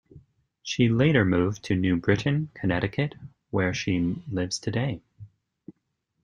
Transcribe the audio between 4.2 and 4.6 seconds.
lives